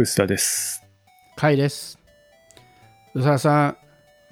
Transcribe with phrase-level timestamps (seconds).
[0.00, 0.84] 薄田です。
[1.36, 1.98] 甲斐です。
[3.14, 3.76] 宇佐さん、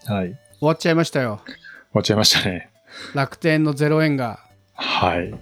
[0.04, 0.38] はい。
[0.60, 1.40] 終わっちゃいましたよ。
[1.44, 1.54] 終
[1.92, 2.70] わっちゃいましたね。
[3.14, 4.38] 楽天の0円が。
[4.74, 5.34] はい。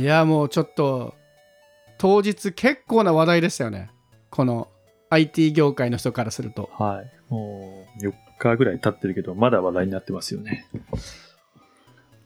[0.00, 1.14] いや、もうちょっと、
[1.98, 3.90] 当日結構な話題でしたよね。
[4.30, 4.68] この
[5.10, 6.70] IT 業界の人からすると。
[6.72, 7.10] はい。
[7.28, 10.66] もう4日ぐらい経ってるけど、まだ話題になってますよね。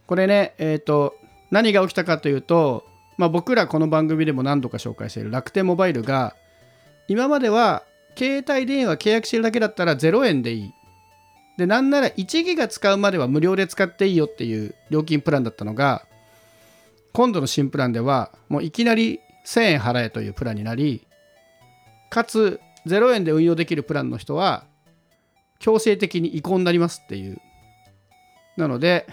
[0.07, 1.17] これね、えっ、と、
[1.51, 2.85] 何が起きたかというと、
[3.19, 6.37] まあ、僕らこの番組でも何度か紹介している楽天モバイルが、
[7.09, 7.83] 今までは
[8.17, 10.73] 携帯電話契約してるだけだったら0円でいい。
[11.59, 16.07] で、なんなら1ギガ使うまでは無料で使っていいよっていう料金プランだったのが、
[17.13, 21.07] 今度の新プランでは、もういきなり1000円払えというプランになり、
[22.11, 24.65] かつ0円で運用できるプランの人は、
[25.59, 27.39] 強制的に移行になりますっていう。
[28.57, 29.07] なので、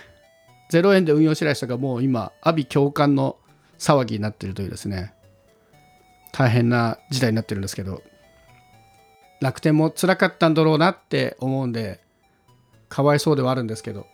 [0.71, 3.37] 0円で運用してない人がもう今、阿鼻共感の
[3.77, 5.13] 騒ぎになってるというですね、
[6.31, 8.01] 大変な時代になってるんですけど、
[9.41, 11.99] 楽天も辛かったんだろうなって思うんで、
[12.89, 14.05] かわいそうではあるんですけど、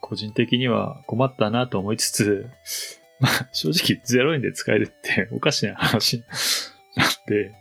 [0.00, 2.50] 個人的には困ったなと思いつつ、
[3.20, 6.24] まあ、正直0円で使えるって おかしな話
[6.96, 7.52] なんで、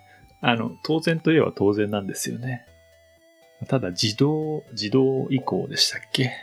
[0.41, 2.65] あの、当然といえば当然なんですよね。
[3.67, 6.33] ただ、自動、自動移行でしたっけ？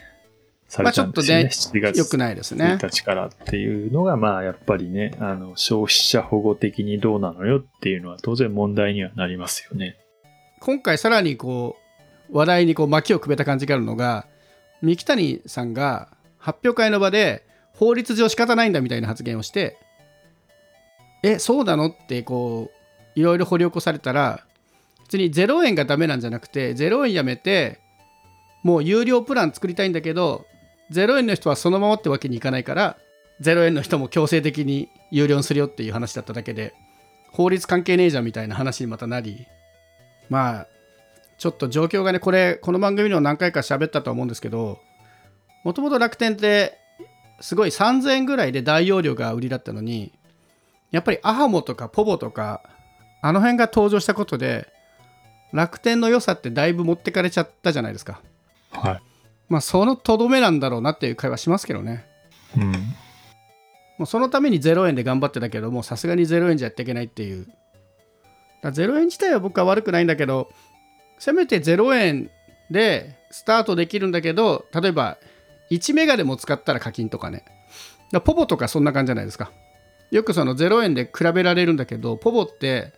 [0.70, 1.42] されたんですよね。
[1.42, 2.78] まあち7月良くないですね。
[2.80, 9.96] 1日からっていうのが、まあやっぱりね、あの、消費者保護的にどうなのよっていうのは当然問題にはなりますよね。
[10.60, 11.76] 今回さらにこ
[12.30, 14.26] う話題にこう巻きをくべた感じがあるのが
[14.82, 19.78] 三木谷さんが発表会の場で法律上仕方ないんだみたいな発言をして
[21.22, 22.70] えそうなのってこ
[23.16, 24.44] ういろいろ掘り起こされたら
[25.04, 27.80] 別に0円がダメなんじゃなくて0円やめて
[28.62, 30.44] もう有料プラン作りたいんだけど
[30.90, 32.96] 0円の人はそのままってわけにいかないから
[33.40, 36.74] 0円の人も強制的に有料にするよっていう話だっただけで
[37.32, 39.46] 法律関係ねえじゃんみたいな話にまたなり
[40.28, 40.66] まあ
[41.38, 44.78] ちょっと状況がねこれこの番組でも何回か喋ったと思うんですけど
[45.64, 46.78] もともと楽天って
[47.40, 50.12] すごい3000円ぐらいで大容量が売りだったのに
[50.90, 52.62] やっぱりアハモとかポボとか
[53.22, 54.68] あの辺が登場したことで
[55.52, 58.20] 楽天の良さってだいぶ持ってかれちゃったじゃないですか
[58.70, 59.09] はい。
[59.50, 62.06] まあそのとどめなんだろうなっていう会話しますけどね。
[62.56, 62.72] うん。
[63.98, 67.46] もうそのために0円で頑張ってたけどもうさすがに0円じゃやっていけないっていう。
[68.62, 70.50] だ0円自体は僕は悪くないんだけど
[71.18, 72.30] せめて0円
[72.70, 75.18] でスタートできるんだけど例えば
[75.70, 77.44] 1メガでも使ったら課金とかね。
[78.12, 79.50] だポボとかそんな感じじゃないですか。
[80.12, 82.92] よくその0円で比べられるんだけどポボって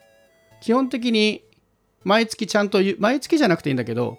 [0.60, 1.42] 基本的に
[2.04, 4.18] 毎月ちゃんとゆ毎月じゃなくていいんだけど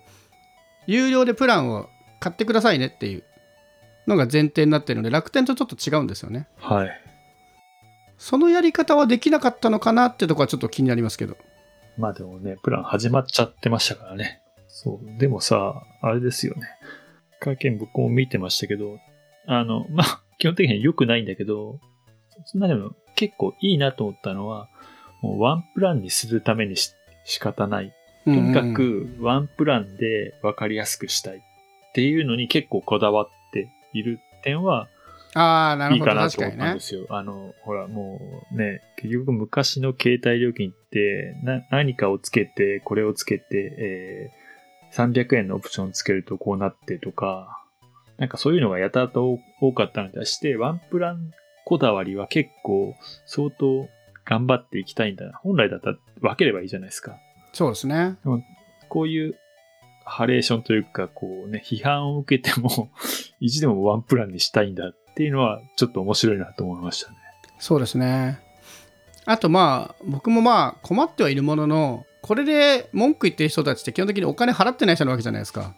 [0.88, 1.90] 有料でプランを
[2.24, 3.24] 買ってくださいねっていう
[4.08, 7.02] のが前提になってるので楽天とちょっと違うんですよねはい。
[8.18, 11.36] そのやり方はできなかったのかなってとこはちょっと気になりますけど
[11.98, 14.42] まあでもね、プラン始まっちゃってましたからね。
[14.68, 15.20] そう。
[15.20, 16.68] でもさ、あれですよね。
[17.40, 18.98] 会見僕も見てましたけど、
[19.46, 21.80] あの、 まあ、基本的には良くないんだけど、
[22.46, 24.68] そんなでも結構いいなと思ったのは、
[25.22, 26.94] もうワンプランにするためにし
[27.26, 27.94] 仕方ない。
[28.26, 31.40] とにかくワンプランで分かりやすくしたいっ
[31.94, 34.88] ていうのに結構こだわっている点は
[35.36, 37.06] ああなるいいほどかなと思ったんですよ。
[37.10, 38.20] あの、ほら、も
[38.52, 47.64] うね、結局昔の携帯料金って、な、何かをつけて、これをつけて、えー、300円のオプションつけるとこうなってとか、
[48.18, 51.32] なんかそういうのがやたらと多かったのでして、ワンプラン
[51.66, 53.90] こだわりは結構相当
[54.26, 55.34] 頑張っていきたいんだな。
[55.42, 57.18] 本来だったら分ければいいじゃないですか。
[57.54, 58.18] そうですね
[58.90, 59.36] こういう
[60.06, 62.90] ハレーションというか、こうね、批判を受けても、
[63.40, 67.18] 意地でもワンプランにしたいんだっていうのは、ちょっと面白いなと思いましたね。
[67.60, 68.40] そうですね。
[69.26, 75.74] あとまあ僕もまあ困ってはいるもののこれで文句言ってる人たちって基本的にお金払ってない人なわけじゃないですか。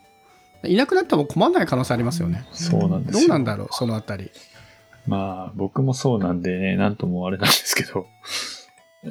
[0.64, 2.46] いなくなっても困らない可能性ありますよね。
[2.52, 3.22] そうなんですよ。
[3.22, 4.31] どうなんだろうそのあたり。
[5.08, 8.08] まあ、僕もそうなんでね、なんともあれなんですけど、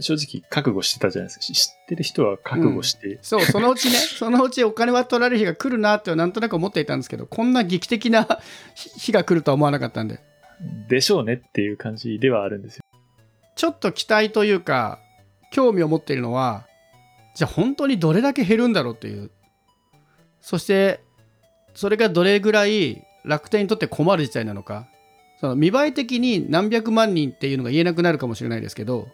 [0.00, 1.54] 正直覚悟してたじゃないですか。
[1.54, 8.40] 知ってる人は覚悟して、そうそのうちね そのうちお金は取られる日が来るなってなんとなく思っていたんですけどこんな劇的な
[8.74, 10.20] 日が来るとは思わなかったんで。
[10.88, 12.82] でしょうねっていう感じではあるんですよ。
[13.56, 14.98] ちょっと期待というか
[15.50, 16.66] 興味を持っているのは
[17.34, 19.30] じゃあ本当にどれだけ減るんだろうっていう。
[20.40, 21.00] そして
[21.74, 24.88] それがどれぐらい楽天にとって困る事態なのか。
[25.40, 29.08] その見栄え的に何百万人っていうのが言えなくなるかもしれないですけど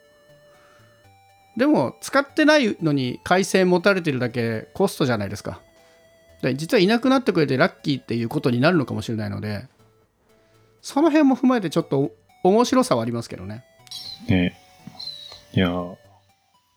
[1.56, 5.60] でも使ってないのに回線持たれてるだけコストじゃないですか。
[6.42, 9.66] で実はいなくなってくれてラッキーっていうことになるのかもしれないので
[10.80, 12.12] その辺も踏まえてちょっと
[12.42, 13.64] 面白さはありますけどね。
[14.28, 14.58] ね。
[15.52, 15.96] いやー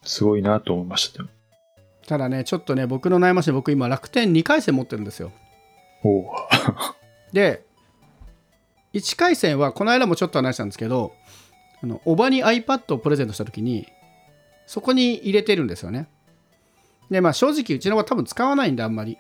[0.03, 1.23] すごいなと思いました。
[2.07, 5.31] ただねちょっとね僕の悩ましい僕今楽天2回戦持ってるんですよ。
[6.03, 6.25] おう。
[7.31, 7.63] で
[8.93, 11.13] 1回戦はこの間もちょっと話したんですけど
[11.81, 13.87] あのおばに iPad をプレゼントした時に
[14.65, 16.07] そこに入れてるんですよね
[17.09, 19.17] でまあ正直うちの子多分使わないんであんまり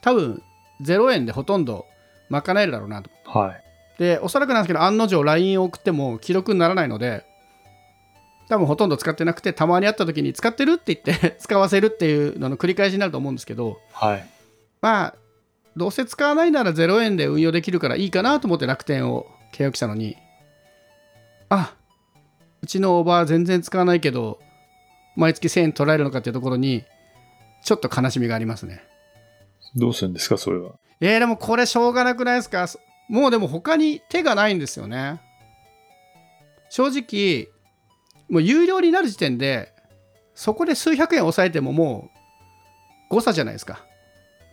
[0.00, 0.42] 多分
[0.82, 1.86] 0円でほとんど
[2.28, 3.62] 賄えるだろうなとはい。
[3.98, 7.24] でおそらくなんですけど案の定 LINE を送っても既読にならないので
[8.48, 14.26] 多分ほとんど使ってなくてたまに会った時に使ってるって言って 使わせるっていうのの繰り返しになると思うんですけどはい。
[14.82, 15.14] まあ
[15.76, 20.16] どうせ使わないなら0円で運用できるからいいかなと思って楽天を契約したのに
[21.48, 21.74] あ
[22.62, 24.38] うちのオーバー全然使わないけど
[25.16, 26.84] 毎月1000円取られるのかっていうところに
[27.64, 28.82] ちょっと悲しみがありますね
[29.74, 30.72] どうするんですか、それは？
[31.00, 32.66] えー、でもこれしょうがなくないですか？
[33.08, 35.20] もうでも他に手がないんですよね
[36.70, 37.48] 正直
[38.28, 39.72] もう有料になる時点で
[40.34, 42.10] そこで数百円抑えてもも
[43.10, 43.84] う誤差じゃないですか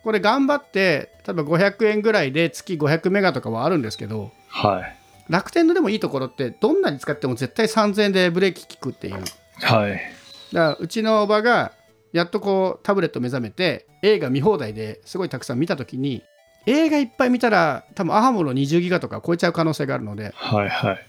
[0.04, 4.96] これ頑張って例えば500円ぐらいで月500メガとかはあるんですけどはい。
[5.28, 9.24] 楽天のでもいいところってどんなに使っても絶対3000円でブレーキ効くっていう
[9.62, 10.00] はい。
[10.54, 11.72] だからうちのおばが
[12.12, 16.22] やっとこうタブレット目覚めて映画見放題ですごいたくさん見た時に
[16.66, 20.68] 映画いっぱい見たら多分アハモの20ギガとか超えちゃう可能性があるのではい。
[20.68, 21.06] はい。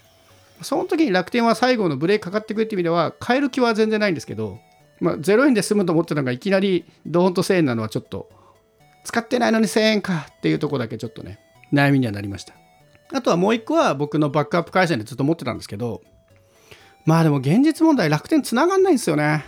[0.62, 4.58] その時に楽天は最後のブレーキかかってくるって意味では変える気は全然ないんですけど、
[5.00, 8.28] まあ、0円で済むと思ってたのがいきなりドーンと1000円なのはちょっと
[9.04, 11.38] 使ってないのに1000円かっていうところだけちょっとね
[11.72, 12.54] 悩みにはなりました
[13.12, 16.00] あとはもう一個は僕のバックアップ回線でずっと持ってたんですけど
[17.06, 19.44] まあでも現実問題楽天繋がんないんですよね。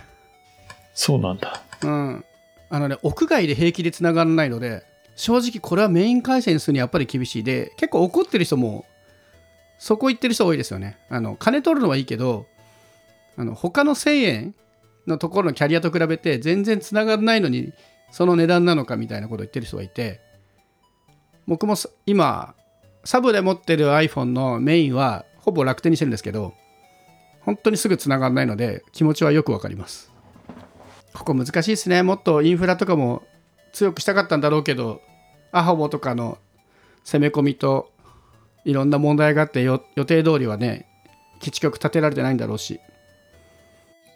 [0.93, 1.61] そうなんだ。
[1.83, 2.25] うん、
[2.69, 4.83] あのね屋外で平気で繋がらないので
[5.15, 7.43] 正直これはメイン回線にするにはやっぱり厳しい。
[7.43, 8.85] で結構怒ってる人も
[9.77, 10.97] そこ行ってる人多いですよね。
[11.09, 12.47] あの金取るのはいいけど
[13.37, 14.55] あの他の1000円
[15.05, 17.73] のところのキャリアと比べて全然繋がらないのに
[18.11, 20.21] その値段なのかみたいなことを言ってる人がいて
[21.47, 22.55] 僕もさ今
[23.03, 26.53] サブで持ってる iPhone のメインはほぼ楽天にしてるんですけど
[27.49, 30.11] 本当にすぐ繋がらないので気持ちはよくわかります。
[31.15, 32.03] ここ難しいですね。
[32.03, 33.23] もっとインフラとかも
[33.73, 35.01] 強くしたかったんだろうけど
[35.51, 36.37] アハモとかの
[37.03, 37.91] 攻め込みと
[38.65, 40.85] いろんな問題があってよ予定通りはね
[41.39, 42.79] 基地局建てられてないんだろうし。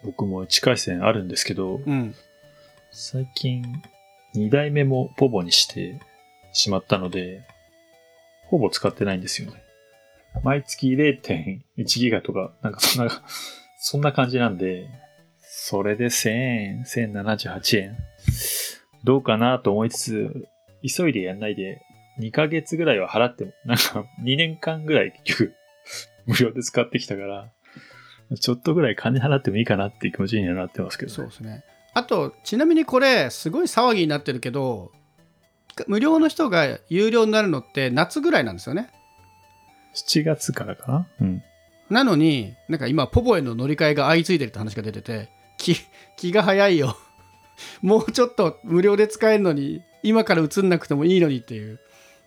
[0.04, 2.14] 僕も地下線あるんですけど、うん。
[2.92, 3.64] 最近
[4.36, 5.98] 2代目もポボにして
[6.52, 7.42] しまったので、
[8.46, 9.63] ほぼ使ってないんですよね。
[10.42, 11.62] 毎月0.1
[12.00, 13.22] ギガとか、なんかそんな、
[13.78, 14.88] そんな感じなんで、
[15.40, 17.96] それで1000円、1078円。
[19.04, 20.48] どうかなと思いつつ、
[20.96, 21.82] 急いでやんないで、
[22.20, 25.54] 2ヶ月ぐらいは払っても、なんか2年間ぐらい結局、
[26.26, 27.50] 無料で使ってきたから、
[28.40, 31.14] ちょっとぐらい金払ってもいいかなっていう気持ちになってますけどね。
[31.14, 31.64] そうですね
[31.94, 34.90] あとちなみにこれすごい騒ぎになってるけど
[35.86, 38.90] 無料の人が有料になるのって夏ぐらいなんですよね
[39.94, 41.06] 7月からかな？
[41.20, 41.42] うん。
[41.90, 45.76] なのになんか今ポポへの乗り換えが相次いでるって話が出てて気
[46.16, 46.96] 気が早いよ
[47.82, 51.78] もうちょっと無料で使えるのに今から移んなくてもいいのにっていう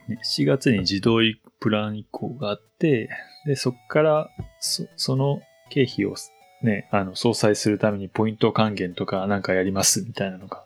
[0.07, 1.21] ね7月に自動
[1.59, 3.09] プラン移行があって、
[3.45, 4.29] で、そこから、
[4.59, 6.15] そその経費を
[6.61, 10.63] ね、あの、相殺するためにポイント還元とかなんかやりますみたいなのが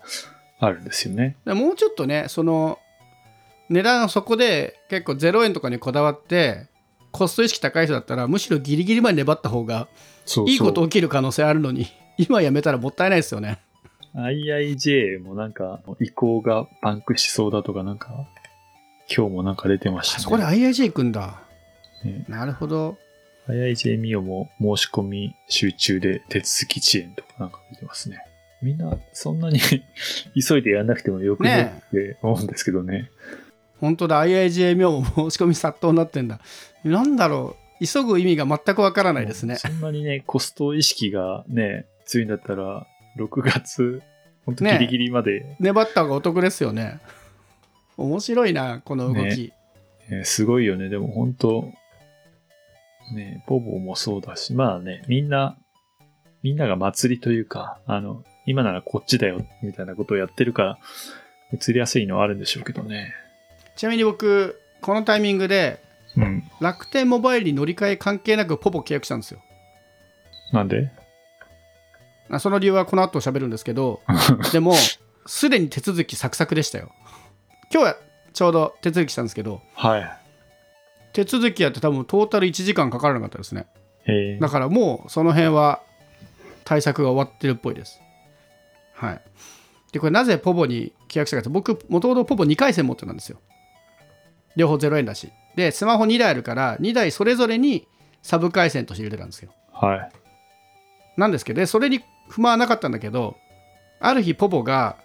[0.60, 1.38] あるんですよね。
[1.46, 2.80] でもうちょっとねその
[3.70, 6.68] 値段そこで結構0円とかにこだわって
[7.12, 9.88] コスト意識高い人だったらむしろギリギリまで粘った方が。
[10.48, 11.88] いいこと起きる可能性あるのに
[12.18, 13.60] 今やめたらもったいないですよね
[14.16, 18.28] IIJ もなんか移行がパンクしそうだとかなんか、
[19.14, 20.20] 今日もなんか出てましたね。
[20.20, 21.42] あそこで IIJ 行くんだ
[22.04, 22.98] ねなるほど
[23.48, 28.20] IIJ ミオも申し込み集中で手続き遅延とかなんか出てますね。
[28.62, 29.60] みんなそんなに
[30.48, 33.10] 急いでやんなくてもよくねって思うんですけどね。
[33.82, 36.40] 本当だ IIJ 名も申し込み殺到になってんだ。
[36.84, 39.56] なんだろう急ぐ意味が全くわからないですね。
[39.56, 42.86] そんなにね、コスト意識がね、強いんだったら、
[43.18, 44.02] 6月、
[44.46, 47.00] 本当ギリギリまで、粘った方がお得ですよね。
[47.98, 49.34] 面白いなこの動き、ね。
[50.10, 50.90] えーすごいよね。
[50.90, 51.72] でも本当
[53.14, 55.58] ね、ボボもそうだし、まあね、みんな、
[56.44, 60.80] みんなが祭りというか、あの、今ならこっちだよ、みたいなことをやってるから、
[61.54, 63.14] 移りやすいのはあるんでしょうけどね。
[63.82, 65.82] ちなみに僕このタイミングで
[66.16, 66.44] うん。
[66.60, 69.42] 楽天モバイルに乗り換え関係なくポポ契約したんですよ。
[70.54, 70.92] なんで？
[72.30, 74.02] あその理由はこの後喋るんですけど
[74.54, 74.76] でも
[75.26, 76.92] すでに手続きサクサクでしたよ。
[77.74, 77.98] 今日は
[78.34, 80.18] ちょうど手続きしたんですけどはい。
[81.14, 83.66] 手続きやって多分トータル1時間かからなかったですね。
[84.06, 84.38] え。
[84.38, 85.82] ーだからもうその辺は
[86.66, 88.00] 対策が終わってるっぽいです。
[88.94, 89.22] はい。
[89.92, 93.40] でこれなぜポボに契約したかって僕もともとポボ2回戦持ってたんですよ
[94.56, 97.88] 両方0円だしでスマホ2台あるから2台それぞれに
[98.22, 100.12] サブ回線として入れてたんですよはい。
[101.18, 103.36] なんですけどでそれに不満はなかったんだけど
[104.00, 104.98] ある日ポボが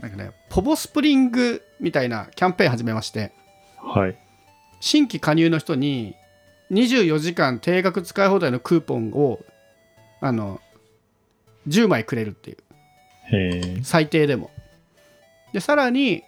[0.00, 3.32] なんかねポボスプリングみたいなキャンペーン始めまして
[3.82, 4.16] はい。
[4.80, 6.14] 新規加入の人に
[6.70, 9.40] 24時間定額使い放題のクーポンを
[10.20, 10.60] あの
[11.66, 12.58] 10枚くれるっていう。
[13.84, 14.50] 最低でも
[15.52, 16.22] でさらに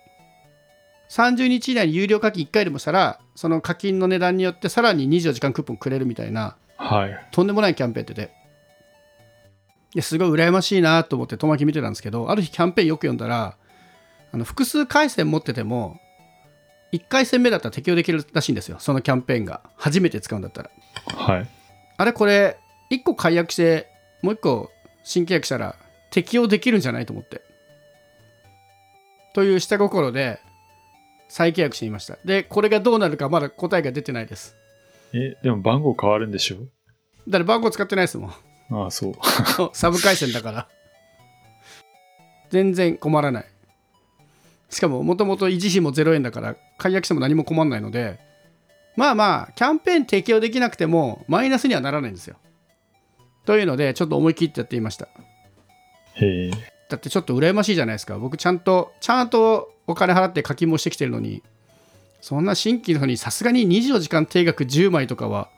[1.11, 7.27] 30日以内に有料課金1回でもしたらその課金の値段によってさらに24時間クーポンくれるみたいなはい。
[7.31, 8.31] とんでもないキャンペーンってて。
[9.95, 13.57] ですごい羨ましいなと思って遠巻き見てたんですけどある日キャンペーンよく読んだら
[14.33, 15.99] あの複数回線持ってても
[16.93, 18.77] 1回戦目だったら適用できるらしいんですよ。
[18.79, 19.61] そのキャンペーンが。
[19.77, 20.71] 初めて使うんだったら。
[21.07, 21.49] はい。
[21.97, 22.59] あれこれ
[22.91, 23.89] 1個解約して
[24.23, 24.71] もう1個
[25.05, 25.77] 新契約したら
[26.11, 27.43] 適用できるんじゃないと思って。
[29.35, 30.41] という下心で
[31.31, 32.19] 再契約してみました。
[32.25, 34.57] でこれがどうなるかまだ答えが出てないです。
[35.15, 36.59] え、でも番号変わるんでしょ？
[37.29, 38.31] だって番号使ってないですもん。
[38.83, 39.15] ああ、そう。
[39.73, 40.69] サブ回線だから。
[42.51, 43.45] 全然困らない。
[44.71, 48.21] しかももともと維持費も0円だから解約しても何も困らないので
[48.97, 52.37] まあまあキャンペーン適用できなくてもマイナスにはならないんですよ。
[53.47, 55.09] というのでちょっと思い切ってやってみました。
[56.15, 56.51] へえ。
[56.91, 58.19] だってちょっと羨ましいじゃないですか。
[58.19, 61.43] 僕ちゃんとちゃんとお金払って課金もしてきてるのに。
[62.21, 65.49] そんな新規のにさすがに24時間定額10枚とかは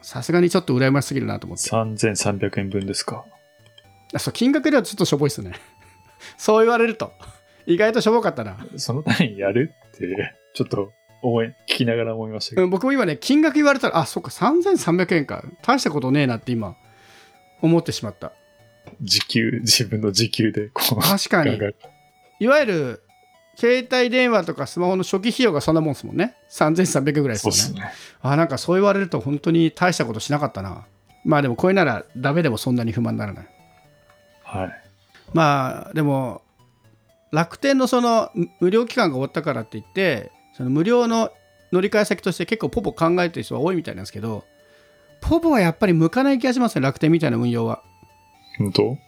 [0.00, 1.68] さすがにちょっと羨ましすぎるなと思って。
[1.68, 3.24] 3300円分ですか。
[4.14, 5.52] あそう金額ではちょっとしょぼいっすね。
[6.38, 7.12] そう言われると。
[7.66, 12.62] 意外としょぼかったな、その単位やるって、ちょっと思い、聞きながら思いましたけど。
[12.62, 15.44] うん、僕も今ね金額言われたらあそっか3300円か。
[15.62, 16.74] 大したことねえなって今
[17.60, 18.32] 思ってしまった
[19.02, 21.58] 時給、 自分の時給で、こう、確かに。
[22.38, 23.02] いわゆる
[23.56, 26.36] 携帯電話とかスマホの初期費用がそんなもんですもんね。
[26.50, 27.56] 3300円ぐらいですよね。
[27.58, 27.92] そうっすね。
[28.22, 30.86] あなんかそう言われると本当に大したことしなかったな。
[31.24, 33.48] まあでもこれならダメでもそんなに不満にならない。
[34.44, 34.82] はい。
[35.34, 36.42] まあでも
[37.32, 41.30] 楽天のその無無料期間が終わったからって言ってその無料の
[41.72, 44.44] 乗り換え先として結構ポポ考えてる人は多いみたいなんですけど
[45.20, 47.82] ポポはやっぱり向かない気がしますね楽天みたいな運用は、
[48.60, 48.98] 本当？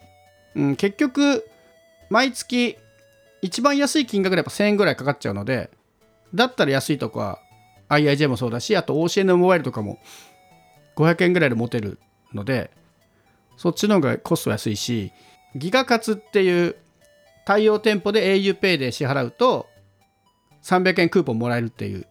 [0.55, 1.49] うん、結局
[2.11, 2.77] 毎月
[3.41, 5.71] 一番安い金額でやっぱ1000円ぐらいかかっちゃうので
[6.35, 7.39] だったら安いとこは
[7.89, 9.99] IIJ もそうだしあと OCN モバイルとかも
[10.97, 11.99] 500円ぐらいで持てる
[12.33, 12.71] ので
[13.57, 15.13] そっちの方がコスト安いし
[15.55, 16.77] ギガ活っていう
[17.45, 19.67] 対応店舗で auPay で支払うと
[20.63, 22.07] 300円クーポンもらえるっていう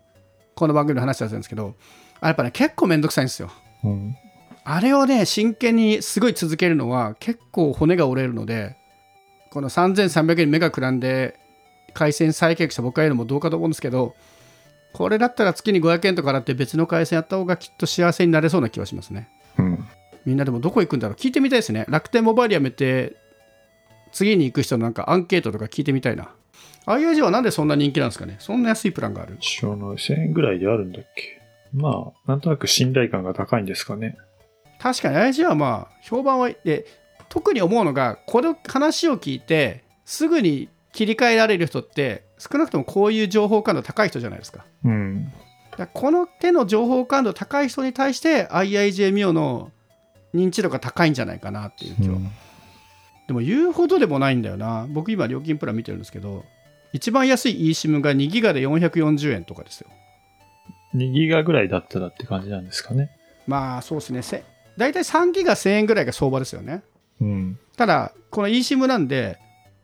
[0.55, 1.75] この番組の話だったんですけど
[2.19, 3.49] あやっぱね結構めんどくさいんですよ
[3.83, 4.15] うん。
[4.63, 8.77] あれをね真剣にすごい続けるのは結構骨が折れるので
[9.51, 11.39] この3300円に目がくらんで
[11.93, 14.15] 回線再契約した僕が言うのもどうかと思うんですけど
[14.93, 19.87] これだったら月に500円とか払って別の回線やった方がきっと幸せになれそうな気はしますねうん。
[20.25, 21.17] みんなでもどこ行くんだろう？
[21.17, 23.15] 聞いてみたいですね楽天モバイルやめて
[24.11, 26.29] 次に行く人のなんかアンケートとか聞いてみたいな
[26.85, 28.35] IIG はなんでそんな人気なんですかね？
[28.39, 29.77] そんな安いプランがある知らない。
[29.97, 31.41] 1000円ぐらいであるんだっけ？
[31.73, 34.17] まあ、なんとなく信頼感が高いんですかね。
[34.81, 36.55] 確かに IIG はまあ評判はいい。
[36.63, 36.85] で
[37.29, 44.65] 特に思うのがこの話を聞いてすぐに切り替えられる人って少なくともこういう情報感度高い人じゃないですか。
[44.83, 45.31] うん。
[45.93, 49.71] この手の情報感度高い人に対して IIJ ミオの
[50.33, 52.17] 認知度が高いんじゃないかなっていう気は、
[53.27, 54.87] でも言うほどでもないんだよな。
[54.89, 56.43] 僕今料金プラン見てるんですけど
[56.91, 59.89] 一番安い eSIM が2ギガで440円とかですよ。
[60.95, 63.11] 2ギガぐらいだったらって感じなんですかね。
[63.47, 64.21] まあそうですね。
[64.21, 64.43] せ
[64.77, 66.83] 大体3ギガ1000円ぐらいが相場ですよね
[67.19, 67.59] うん。
[67.77, 69.39] ただこの eSIM なんで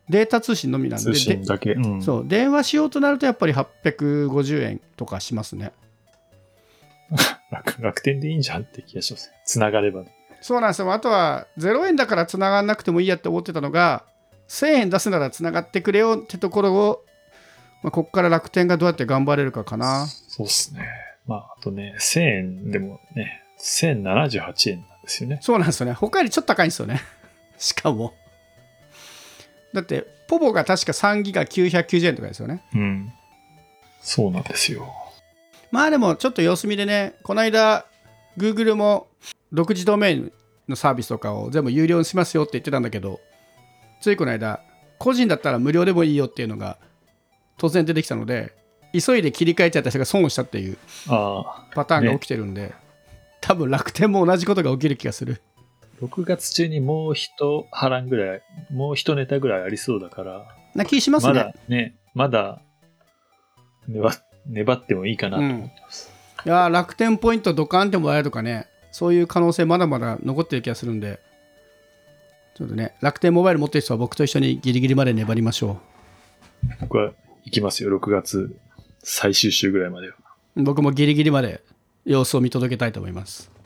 [0.08, 1.72] データ通信のみなんで通信だけ。
[1.72, 2.02] うん。
[2.02, 5.72] そう電話しようとなるとやっぱり850円とかしますね
[7.50, 9.30] 楽楽天でいいんじゃんって気がします。
[9.44, 10.14] つながればね。
[10.40, 14.04] そうなんですよあとは0円だからつながんなくてもいいやって思ってたのが
[14.48, 17.04] 1000円出すならつながってくれよってところを、
[17.82, 20.86] まあ、ここから楽天がどうやって頑張れるかかなそうっすね。
[21.26, 25.38] まあ、あとね、1000円でもね、1078円なんですよね。
[25.42, 25.92] そうなんですよね。
[25.92, 27.00] 他よりちょっと高いんですよね。
[27.58, 28.14] しかも。
[29.72, 32.62] だってポボが確か3ギガ990円とかですよね。
[32.74, 33.12] うん。
[34.00, 34.92] そうなんですよ。
[35.70, 37.84] まあでもちょっと様子見でねこの間
[38.38, 39.08] Google も
[39.52, 40.32] 独自ドメイン
[40.68, 43.20] のサービスとかを全部有料にしますよって言ってたんだけど
[44.00, 44.60] ついこの間
[44.98, 46.78] 個人だったら無料でもいいよっていうのが
[47.58, 48.54] 突然出てきたので
[48.92, 52.74] 急いで切り替えちゃった人が損をしたっていうパターンが起きてるんで、
[53.48, 55.40] 多分楽天も同じことが起きる気がする
[56.02, 61.32] 6月中にもう一波乱ぐらい、もう一ネタぐらいありそうだから、な気しますね。
[61.32, 62.62] まだね、まだ
[63.88, 64.12] 粘
[64.46, 66.12] 粘ってもいいかなと思ってます。
[66.44, 71.18] いやー楽天ポイントドカンってもらえるとかね、そういう可能性まだまだ残ってる気がするんで、
[72.54, 75.80] ちょっとね、楽天モバイル持ってる人は僕と一緒にギリギリまで粘りましょ
[76.82, 77.12] 僕は
[77.44, 78.54] 行きますよ、6月
[79.02, 80.14] 最終週ぐらいまでは。
[80.56, 80.62] う。
[80.62, 81.62] 僕もギリギリまで
[82.08, 83.57] 様子を見届けたいと思います。